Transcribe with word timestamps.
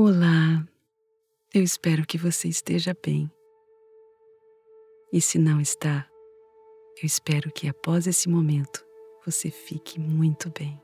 Olá, 0.00 0.64
eu 1.52 1.60
espero 1.60 2.06
que 2.06 2.16
você 2.16 2.46
esteja 2.46 2.96
bem. 3.04 3.28
E 5.12 5.20
se 5.20 5.40
não 5.40 5.60
está, 5.60 6.08
eu 7.02 7.04
espero 7.04 7.50
que 7.50 7.66
após 7.66 8.06
esse 8.06 8.28
momento 8.28 8.86
você 9.26 9.50
fique 9.50 9.98
muito 9.98 10.52
bem. 10.56 10.80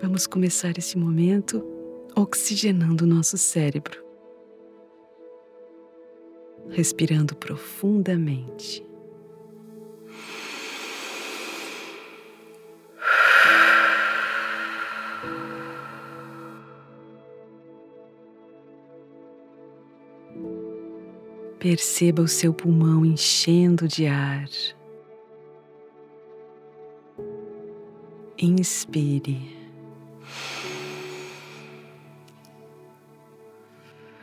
Vamos 0.00 0.26
começar 0.26 0.78
esse 0.78 0.96
momento 0.96 1.62
oxigenando 2.16 3.04
o 3.04 3.06
nosso 3.06 3.36
cérebro, 3.36 4.02
respirando 6.70 7.36
profundamente. 7.36 8.82
Perceba 21.68 22.22
o 22.22 22.28
seu 22.28 22.54
pulmão 22.54 23.04
enchendo 23.04 23.88
de 23.88 24.06
ar. 24.06 24.48
Inspire. 28.38 29.50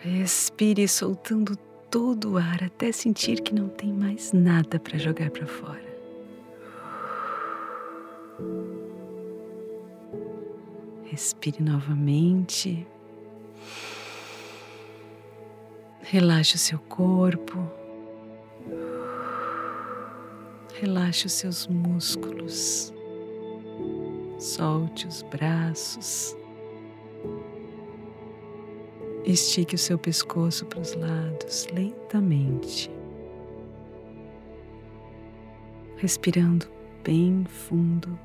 Expire 0.05 0.87
soltando 0.87 1.57
todo 1.91 2.31
o 2.31 2.37
ar 2.37 2.63
até 2.63 2.93
sentir 2.93 3.41
que 3.41 3.53
não 3.53 3.67
tem 3.67 3.91
mais 3.91 4.31
nada 4.31 4.79
para 4.79 4.97
jogar 4.97 5.29
para 5.29 5.45
fora. 5.45 5.97
Respire 11.03 11.61
novamente. 11.61 12.87
Relaxe 16.05 16.55
o 16.55 16.59
seu 16.59 16.79
corpo. 16.79 17.65
Relaxe 20.79 21.27
os 21.27 21.33
seus 21.33 21.65
músculos. 21.65 22.93
Solte 24.37 25.07
os 25.07 25.21
braços. 25.21 26.35
Estique 29.23 29.75
o 29.75 29.77
seu 29.77 29.97
pescoço 29.97 30.65
para 30.65 30.81
os 30.81 30.93
lados 30.93 31.67
lentamente. 31.71 32.91
Respirando 35.95 36.67
bem 37.01 37.45
fundo 37.45 38.19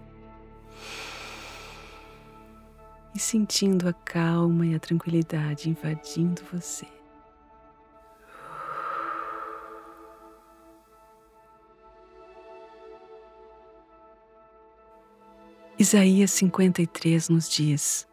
e 3.14 3.20
sentindo 3.20 3.88
a 3.88 3.92
calma 3.92 4.66
e 4.66 4.74
a 4.74 4.80
tranquilidade 4.80 5.70
invadindo 5.70 6.42
você. 6.52 6.97
Isaías 15.78 16.32
53 16.32 17.28
nos 17.28 17.48
diz: 17.48 18.04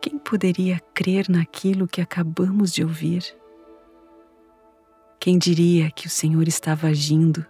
Quem 0.00 0.16
poderia 0.16 0.78
crer 0.94 1.28
naquilo 1.28 1.88
que 1.88 2.00
acabamos 2.00 2.72
de 2.72 2.84
ouvir? 2.84 3.24
Quem 5.18 5.36
diria 5.36 5.90
que 5.90 6.06
o 6.06 6.10
Senhor 6.10 6.46
estava 6.46 6.86
agindo? 6.86 7.44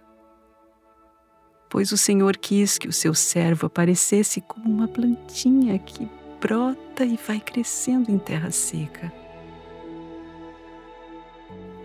Pois 1.69 1.91
o 1.91 1.97
Senhor 1.97 2.35
quis 2.35 2.79
que 2.79 2.87
o 2.87 2.93
seu 2.93 3.13
servo 3.13 3.67
aparecesse 3.67 4.41
como 4.41 4.67
uma 4.67 4.87
plantinha 4.87 5.77
que 5.77 6.09
brota 6.41 7.05
e 7.05 7.15
vai 7.15 7.39
crescendo 7.39 8.09
em 8.09 8.17
terra 8.17 8.49
seca. 8.49 9.13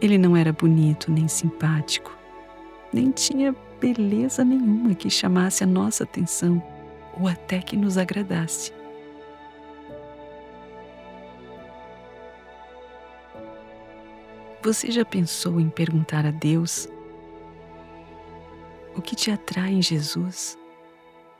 Ele 0.01 0.17
não 0.17 0.35
era 0.35 0.55
bonito 0.55 1.13
nem 1.13 1.29
simpático, 1.29 2.17
nem 2.91 3.11
tinha 3.11 3.55
beleza 3.83 4.45
nenhuma 4.45 4.95
que 4.95 5.11
chamasse 5.11 5.65
a 5.65 5.67
nossa 5.67 6.05
atenção 6.05 6.63
ou 7.19 7.27
até 7.27 7.61
que 7.61 7.77
nos 7.77 7.99
agradasse. 7.99 8.73
Você 14.63 14.93
já 14.93 15.05
pensou 15.05 15.59
em 15.59 15.69
perguntar 15.69 16.25
a 16.25 16.31
Deus 16.31 16.89
o 18.95 19.03
que 19.03 19.17
te 19.17 19.33
atrai 19.33 19.73
em 19.73 19.83
Jesus 19.83 20.57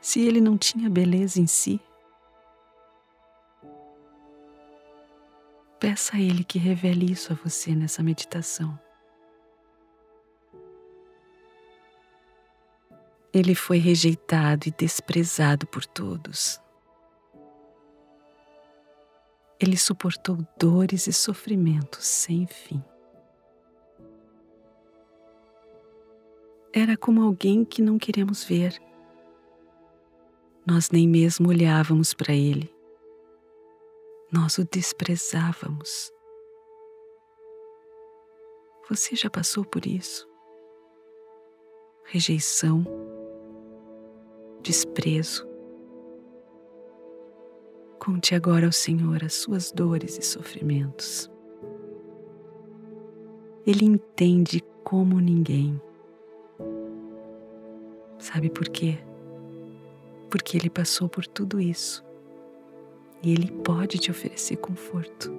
se 0.01 0.19
ele 0.19 0.41
não 0.41 0.57
tinha 0.57 0.89
beleza 0.89 1.39
em 1.39 1.47
si? 1.47 1.79
Peça 5.79 6.17
a 6.17 6.19
Ele 6.19 6.43
que 6.43 6.57
revele 6.57 7.11
isso 7.11 7.31
a 7.33 7.35
você 7.35 7.75
nessa 7.75 8.01
meditação. 8.01 8.77
Ele 13.33 13.55
foi 13.55 13.79
rejeitado 13.79 14.67
e 14.67 14.71
desprezado 14.71 15.65
por 15.65 15.83
todos. 15.85 16.61
Ele 19.59 19.75
suportou 19.75 20.37
dores 20.55 21.07
e 21.07 21.13
sofrimentos 21.13 22.05
sem 22.05 22.45
fim. 22.45 22.83
Era 26.71 26.95
como 26.95 27.23
alguém 27.23 27.65
que 27.65 27.81
não 27.81 27.97
queremos 27.97 28.43
ver. 28.43 28.79
Nós 30.65 30.91
nem 30.91 31.07
mesmo 31.07 31.49
olhávamos 31.49 32.13
para 32.13 32.33
ele. 32.33 32.71
Nós 34.31 34.59
o 34.59 34.65
desprezávamos. 34.65 36.11
Você 38.89 39.15
já 39.15 39.29
passou 39.29 39.65
por 39.65 39.87
isso? 39.87 40.27
Rejeição 42.05 42.83
desprezo. 44.63 45.47
Conte 47.99 48.33
agora 48.33 48.65
ao 48.65 48.71
Senhor 48.71 49.23
as 49.23 49.33
suas 49.33 49.71
dores 49.71 50.17
e 50.17 50.21
sofrimentos. 50.21 51.29
Ele 53.67 53.85
entende 53.85 54.63
como 54.83 55.19
ninguém. 55.19 55.79
Sabe 58.17 58.49
por 58.49 58.67
quê? 58.69 58.97
Porque 60.29 60.57
ele 60.57 60.69
passou 60.69 61.07
por 61.07 61.27
tudo 61.27 61.59
isso 61.59 62.03
e 63.21 63.31
ele 63.31 63.51
pode 63.51 63.97
te 63.99 64.11
oferecer 64.11 64.57
conforto. 64.57 65.31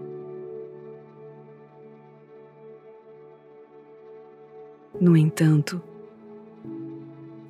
No 5.01 5.17
entanto, 5.17 5.83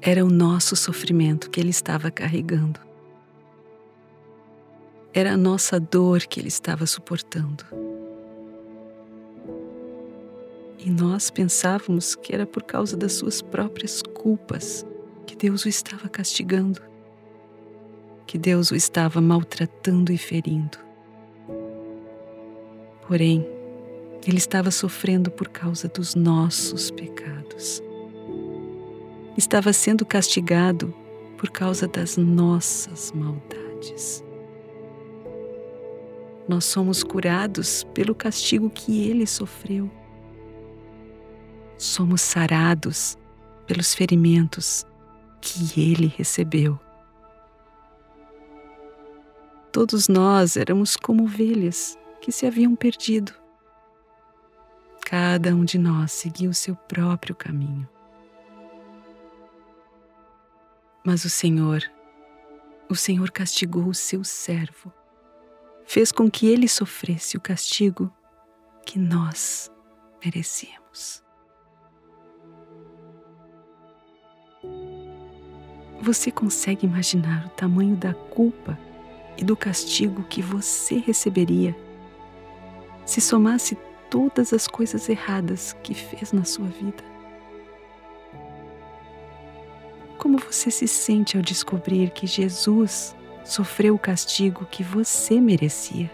era 0.07 0.23
o 0.23 0.29
nosso 0.29 0.77
sofrimento 0.77 1.49
que 1.49 1.59
ele 1.59 1.71
estava 1.71 2.11
carregando. 2.11 2.79
Era 5.15 5.33
a 5.33 5.37
nossa 5.37 5.81
dor 5.81 6.27
que 6.27 6.39
ele 6.39 6.49
estava 6.49 6.85
suportando. 6.85 7.65
E 10.79 10.91
nós 10.91 11.31
pensávamos 11.31 12.15
que 12.15 12.35
era 12.35 12.45
por 12.45 12.65
causa 12.65 12.99
das 12.99 13.15
suas 13.15 13.41
próprias 13.41 14.03
culpas 14.03 14.85
que 15.27 15.35
Deus 15.35 15.65
o 15.65 15.71
estava 15.71 16.07
castigando, 16.07 16.83
que 18.27 18.37
Deus 18.37 18.71
o 18.71 18.77
estava 18.77 19.23
maltratando 19.23 20.13
e 20.13 20.19
ferindo. 20.19 20.77
Porém, 23.09 23.49
ele 24.27 24.37
estava 24.37 24.71
sofrendo 24.71 25.31
por 25.31 25.49
causa 25.49 25.89
dos 25.89 26.15
nossos 26.15 26.91
pecados 26.91 27.83
estava 29.37 29.73
sendo 29.73 30.05
castigado 30.05 30.95
por 31.37 31.51
causa 31.51 31.87
das 31.87 32.17
nossas 32.17 33.13
maldades. 33.13 34.25
Nós 36.49 36.65
somos 36.65 37.03
curados 37.03 37.85
pelo 37.95 38.15
castigo 38.15 38.69
que 38.71 39.09
ele 39.09 39.27
sofreu. 39.27 39.91
Somos 41.79 42.21
sarados 42.21 43.17
pelos 43.67 43.95
ferimentos 43.95 44.85
que 45.41 45.93
ele 45.93 46.07
recebeu. 46.07 46.79
Todos 49.73 50.07
nós 50.07 50.57
éramos 50.57 50.97
como 50.97 51.25
ovelhas 51.25 51.99
que 52.21 52.31
se 52.31 52.47
haviam 52.47 52.77
perdido. 52.77 53.33
Cada 55.05 55.55
um 55.55 55.65
de 55.65 55.79
nós 55.79 56.13
seguiu 56.13 56.51
o 56.51 56.55
seu 56.55 56.77
próprio 56.77 57.35
caminho. 57.35 57.89
Mas 61.07 61.23
o 61.27 61.29
Senhor, 61.29 61.83
o 62.89 62.95
Senhor 62.95 63.31
castigou 63.31 63.87
o 63.87 63.95
seu 63.95 64.25
servo, 64.25 64.91
fez 65.85 66.11
com 66.11 66.31
que 66.31 66.47
ele 66.47 66.67
sofresse 66.67 67.37
o 67.37 67.41
castigo 67.41 68.11
que 68.87 68.99
nós 68.99 69.71
merecíamos. 70.25 71.23
Você 76.01 76.31
consegue 76.31 76.87
imaginar 76.87 77.47
o 77.47 77.51
tamanho 77.51 77.97
da 77.97 78.15
culpa 78.15 78.79
e 79.37 79.45
do 79.45 79.55
castigo 79.55 80.25
que 80.25 80.41
você 80.41 80.97
receberia 80.97 81.77
se 83.05 83.21
somasse 83.21 83.77
todas 84.09 84.55
as 84.55 84.67
coisas 84.67 85.07
erradas 85.11 85.75
que 85.83 85.93
fez 85.93 86.33
na 86.33 86.45
sua 86.45 86.67
vida. 86.67 87.14
Como 90.35 90.53
você 90.53 90.69
se 90.69 90.89
sente 90.89 91.37
ao 91.37 91.43
descobrir 91.45 92.11
que 92.11 92.27
Jesus 92.27 93.15
sofreu 93.45 93.95
o 93.95 93.99
castigo 93.99 94.67
que 94.67 94.83
você 94.83 95.41
merecia? 95.41 96.11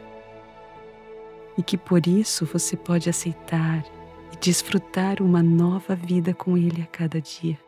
E 1.56 1.62
que 1.62 1.78
por 1.78 2.06
isso 2.06 2.44
você 2.44 2.76
pode 2.76 3.08
aceitar 3.08 3.82
e 4.30 4.36
desfrutar 4.36 5.22
uma 5.22 5.42
nova 5.42 5.94
vida 5.94 6.34
com 6.34 6.54
Ele 6.58 6.82
a 6.82 6.86
cada 6.86 7.18
dia. 7.18 7.58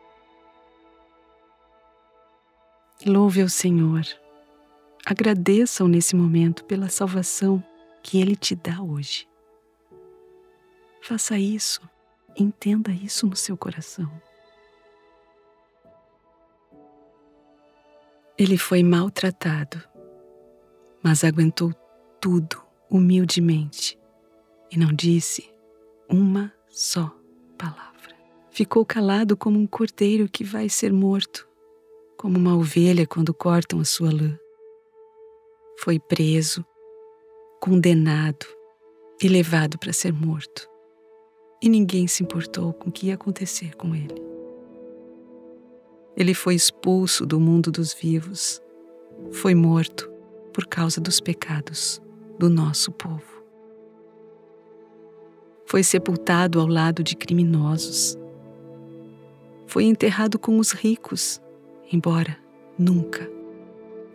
Louve 3.03 3.41
ao 3.41 3.49
Senhor. 3.49 4.03
Agradeça-o 5.03 5.87
nesse 5.87 6.15
momento 6.15 6.65
pela 6.65 6.87
salvação 6.87 7.63
que 8.03 8.21
Ele 8.21 8.35
te 8.35 8.53
dá 8.53 8.79
hoje. 8.79 9.27
Faça 11.01 11.35
isso, 11.35 11.81
entenda 12.37 12.91
isso 12.91 13.25
no 13.25 13.35
seu 13.35 13.57
coração. 13.57 14.07
Ele 18.37 18.57
foi 18.57 18.81
maltratado, 18.81 19.81
mas 21.03 21.23
aguentou 21.23 21.71
tudo 22.19 22.63
humildemente 22.89 23.99
e 24.71 24.77
não 24.77 24.91
disse 24.91 25.53
uma 26.09 26.51
só 26.67 27.15
palavra. 27.57 28.15
Ficou 28.49 28.83
calado 28.83 29.37
como 29.37 29.59
um 29.59 29.67
cordeiro 29.67 30.27
que 30.27 30.43
vai 30.43 30.67
ser 30.67 30.91
morto, 30.91 31.47
como 32.17 32.39
uma 32.39 32.55
ovelha 32.55 33.05
quando 33.05 33.33
cortam 33.35 33.79
a 33.79 33.85
sua 33.85 34.11
lã. 34.11 34.35
Foi 35.77 35.99
preso, 35.99 36.65
condenado 37.59 38.47
e 39.21 39.27
levado 39.27 39.77
para 39.77 39.93
ser 39.93 40.11
morto. 40.11 40.67
E 41.61 41.69
ninguém 41.69 42.07
se 42.07 42.23
importou 42.23 42.73
com 42.73 42.89
o 42.89 42.91
que 42.91 43.07
ia 43.07 43.13
acontecer 43.13 43.75
com 43.75 43.93
ele. 43.93 44.32
Ele 46.15 46.33
foi 46.33 46.55
expulso 46.55 47.25
do 47.25 47.39
mundo 47.39 47.71
dos 47.71 47.93
vivos, 47.93 48.61
foi 49.31 49.55
morto 49.55 50.11
por 50.53 50.67
causa 50.67 51.01
dos 51.01 51.19
pecados 51.19 52.01
do 52.37 52.49
nosso 52.49 52.91
povo. 52.91 53.43
Foi 55.65 55.81
sepultado 55.81 56.59
ao 56.59 56.67
lado 56.67 57.03
de 57.03 57.15
criminosos. 57.15 58.17
Foi 59.65 59.85
enterrado 59.85 60.37
com 60.37 60.59
os 60.59 60.71
ricos, 60.71 61.41
embora 61.91 62.37
nunca 62.77 63.27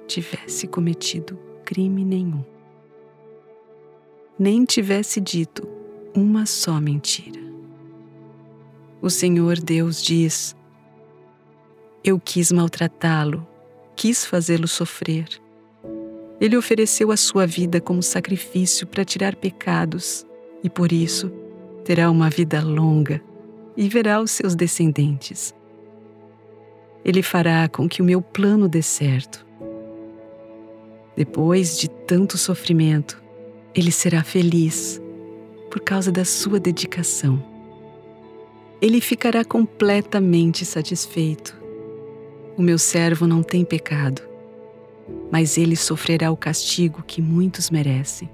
tivesse 0.06 0.69
cometido 0.69 1.39
crime 1.65 2.05
nenhum. 2.05 2.45
Nem 4.39 4.65
tivesse 4.65 5.21
dito 5.21 5.69
uma 6.15 6.47
só 6.47 6.81
mentira. 6.81 7.41
O 9.03 9.11
Senhor 9.11 9.59
Deus 9.59 10.03
diz: 10.03 10.56
eu 12.05 12.19
quis 12.19 12.53
maltratá-lo, 12.53 13.47
quis 13.97 14.25
fazê-lo 14.25 14.69
sofrer. 14.69 15.27
Ele 16.41 16.56
ofereceu 16.56 17.11
a 17.11 17.17
sua 17.17 17.47
vida 17.47 17.81
como 17.81 18.03
sacrifício 18.03 18.87
para 18.87 19.05
tirar 19.05 19.35
pecados 19.35 20.25
e 20.62 20.71
por 20.71 20.93
isso 20.93 21.31
terá 21.85 22.11
uma 22.11 22.31
vida 22.31 22.62
longa 22.62 23.21
e 23.77 23.89
verá 23.89 24.21
os 24.21 24.31
seus 24.31 24.55
descendentes. 24.55 25.55
Ele 27.05 27.23
fará 27.23 27.69
com 27.69 27.89
que 27.89 28.00
o 28.00 28.05
meu 28.05 28.23
plano 28.23 28.69
dê 28.69 28.83
certo. 28.83 29.45
Depois 31.17 31.79
de 31.79 31.89
tanto 31.89 32.39
sofrimento, 32.39 33.21
ele 33.75 33.91
será 33.91 34.23
feliz 34.23 35.00
por 35.71 35.81
causa 35.81 36.12
da 36.12 36.25
sua 36.25 36.61
dedicação. 36.61 37.43
Ele 38.81 39.00
ficará 39.00 39.45
completamente 39.45 40.65
satisfeito 40.65 41.59
o 42.58 42.62
meu 42.62 42.76
servo 42.76 43.25
não 43.25 43.40
tem 43.40 43.64
pecado, 43.64 44.20
mas 45.31 45.56
ele 45.56 45.76
sofrerá 45.76 46.32
o 46.32 46.37
castigo 46.37 47.05
que 47.06 47.22
muitos 47.22 47.70
merecem. 47.70 48.28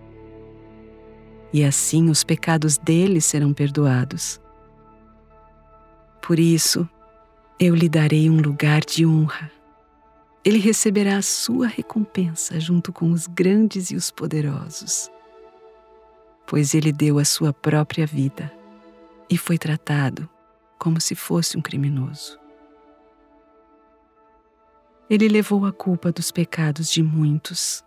E 1.53 1.63
assim 1.63 2.09
os 2.09 2.25
pecados 2.25 2.79
dele 2.79 3.21
serão 3.21 3.53
perdoados. 3.53 4.41
Por 6.23 6.39
isso, 6.39 6.89
eu 7.61 7.75
lhe 7.75 7.87
darei 7.87 8.31
um 8.31 8.41
lugar 8.41 8.81
de 8.81 9.05
honra. 9.05 9.53
Ele 10.43 10.59
receberá 10.59 11.19
a 11.19 11.23
sua 11.23 11.67
recompensa 11.67 12.59
junto 12.59 12.95
com 12.95 13.13
os 13.13 13.27
grandes 13.27 13.91
e 13.91 13.95
os 13.95 14.11
poderosos, 14.11 15.11
pois 16.47 16.73
ele 16.73 16.93
deu 16.93 17.19
a 17.19 17.27
sua 17.27 17.53
própria 17.53 18.07
vida 18.07 18.51
e 19.29 19.37
foi 19.37 19.59
tratado 19.59 20.27
como 20.79 20.99
se 20.99 21.15
fosse 21.15 21.59
um 21.59 21.61
criminoso. 21.61 22.43
Ele 25.09 25.29
levou 25.29 25.67
a 25.67 25.73
culpa 25.73 26.11
dos 26.11 26.31
pecados 26.31 26.91
de 26.91 27.03
muitos 27.03 27.85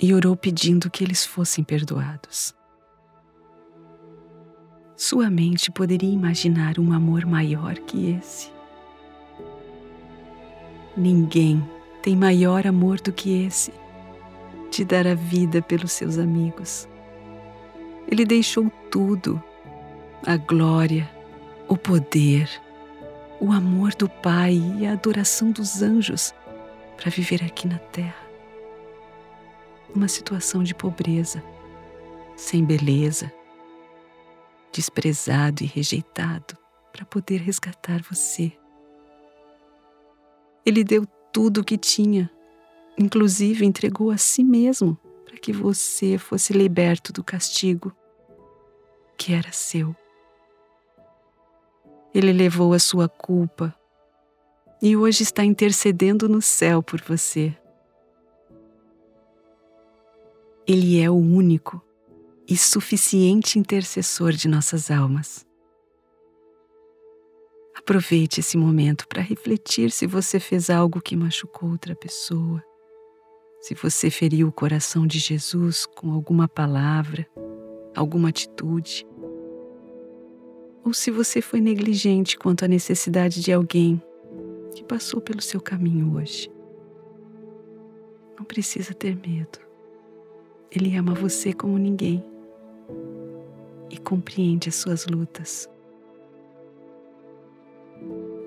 e 0.00 0.12
orou 0.12 0.36
pedindo 0.36 0.90
que 0.90 1.04
eles 1.04 1.24
fossem 1.24 1.62
perdoados. 1.62 2.54
Sua 4.96 5.30
mente 5.30 5.70
poderia 5.70 6.12
imaginar 6.12 6.78
um 6.80 6.92
amor 6.92 7.24
maior 7.24 7.74
que 7.78 8.10
esse. 8.10 8.50
Ninguém 10.96 11.64
tem 12.02 12.16
maior 12.16 12.66
amor 12.66 13.00
do 13.00 13.12
que 13.12 13.44
esse 13.44 13.72
de 14.70 14.84
dar 14.84 15.06
a 15.06 15.14
vida 15.14 15.62
pelos 15.62 15.92
seus 15.92 16.18
amigos. 16.18 16.88
Ele 18.10 18.24
deixou 18.24 18.68
tudo: 18.90 19.40
a 20.26 20.36
glória, 20.36 21.08
o 21.68 21.76
poder, 21.76 22.50
o 23.40 23.52
amor 23.52 23.94
do 23.94 24.08
Pai 24.08 24.60
e 24.78 24.86
a 24.86 24.92
adoração 24.92 25.52
dos 25.52 25.80
anjos 25.82 26.34
para 26.98 27.10
viver 27.10 27.44
aqui 27.44 27.68
na 27.68 27.78
terra, 27.78 28.28
numa 29.94 30.08
situação 30.08 30.64
de 30.64 30.74
pobreza, 30.74 31.42
sem 32.36 32.64
beleza, 32.64 33.32
desprezado 34.72 35.62
e 35.62 35.66
rejeitado, 35.66 36.58
para 36.92 37.04
poder 37.06 37.40
resgatar 37.40 38.02
você. 38.02 38.52
Ele 40.66 40.82
deu 40.82 41.06
tudo 41.32 41.60
o 41.60 41.64
que 41.64 41.78
tinha, 41.78 42.28
inclusive 42.98 43.64
entregou 43.64 44.10
a 44.10 44.18
si 44.18 44.42
mesmo 44.42 44.98
para 45.24 45.38
que 45.38 45.52
você 45.52 46.18
fosse 46.18 46.52
liberto 46.52 47.12
do 47.12 47.22
castigo 47.22 47.94
que 49.16 49.32
era 49.32 49.52
seu. 49.52 49.94
Ele 52.12 52.32
levou 52.32 52.72
a 52.72 52.78
sua 52.80 53.08
culpa 53.08 53.77
e 54.80 54.96
hoje 54.96 55.22
está 55.22 55.44
intercedendo 55.44 56.28
no 56.28 56.40
céu 56.40 56.82
por 56.82 57.00
você. 57.00 57.54
Ele 60.66 61.00
é 61.00 61.10
o 61.10 61.16
único 61.16 61.82
e 62.46 62.56
suficiente 62.56 63.58
intercessor 63.58 64.32
de 64.32 64.48
nossas 64.48 64.90
almas. 64.90 65.46
Aproveite 67.76 68.40
esse 68.40 68.56
momento 68.56 69.08
para 69.08 69.22
refletir 69.22 69.90
se 69.90 70.06
você 70.06 70.38
fez 70.38 70.70
algo 70.70 71.00
que 71.00 71.16
machucou 71.16 71.70
outra 71.70 71.94
pessoa, 71.96 72.62
se 73.60 73.74
você 73.74 74.10
feriu 74.10 74.48
o 74.48 74.52
coração 74.52 75.06
de 75.06 75.18
Jesus 75.18 75.86
com 75.86 76.12
alguma 76.12 76.46
palavra, 76.46 77.26
alguma 77.96 78.28
atitude, 78.28 79.06
ou 80.84 80.92
se 80.92 81.10
você 81.10 81.40
foi 81.40 81.60
negligente 81.60 82.38
quanto 82.38 82.64
à 82.64 82.68
necessidade 82.68 83.40
de 83.40 83.52
alguém 83.52 84.02
que 84.74 84.84
passou 84.84 85.20
pelo 85.20 85.40
seu 85.40 85.60
caminho 85.60 86.16
hoje. 86.16 86.50
Não 88.38 88.44
precisa 88.44 88.94
ter 88.94 89.16
medo. 89.16 89.58
Ele 90.70 90.96
ama 90.96 91.14
você 91.14 91.52
como 91.52 91.78
ninguém 91.78 92.24
e 93.90 93.98
compreende 93.98 94.68
as 94.68 94.76
suas 94.76 95.06
lutas. 95.06 95.68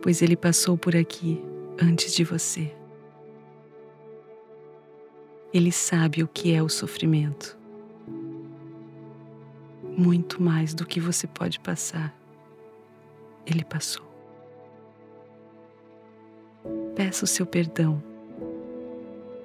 Pois 0.01 0.21
ele 0.21 0.35
passou 0.35 0.77
por 0.77 0.95
aqui 0.95 1.43
antes 1.81 2.13
de 2.13 2.23
você. 2.23 2.73
Ele 5.53 5.71
sabe 5.71 6.23
o 6.23 6.27
que 6.27 6.53
é 6.53 6.63
o 6.63 6.69
sofrimento. 6.69 7.57
Muito 9.97 10.41
mais 10.41 10.73
do 10.73 10.85
que 10.85 10.99
você 10.99 11.27
pode 11.27 11.59
passar, 11.59 12.15
ele 13.45 13.65
passou 13.65 14.10
peça 17.01 17.25
o 17.25 17.27
seu 17.27 17.47
perdão, 17.47 17.99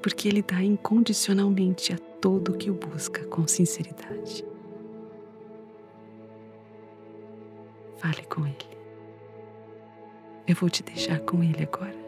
porque 0.02 0.28
Ele 0.28 0.42
dá 0.42 0.62
incondicionalmente 0.62 1.90
a 1.90 1.96
todo 2.20 2.52
que 2.52 2.70
o 2.70 2.74
busca 2.74 3.24
com 3.28 3.48
sinceridade. 3.48 4.44
Fale 7.96 8.22
com 8.24 8.46
Ele. 8.46 8.76
Eu 10.46 10.54
vou 10.54 10.68
te 10.68 10.82
deixar 10.82 11.18
com 11.20 11.42
Ele 11.42 11.62
agora. 11.62 12.05